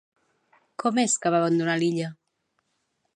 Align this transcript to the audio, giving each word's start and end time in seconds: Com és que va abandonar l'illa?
Com 0.83 1.01
és 1.03 1.17
que 1.25 1.33
va 1.35 1.43
abandonar 1.43 1.77
l'illa? 1.83 2.09